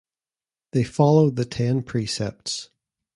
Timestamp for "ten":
1.45-1.83